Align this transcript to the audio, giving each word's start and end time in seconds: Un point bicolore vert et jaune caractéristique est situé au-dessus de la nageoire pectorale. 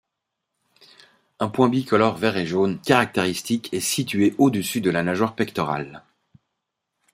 Un 1.39 1.49
point 1.49 1.69
bicolore 1.69 2.17
vert 2.17 2.35
et 2.35 2.47
jaune 2.47 2.81
caractéristique 2.81 3.71
est 3.71 3.79
situé 3.81 4.33
au-dessus 4.39 4.81
de 4.81 4.89
la 4.89 5.03
nageoire 5.03 5.35
pectorale. 5.35 6.03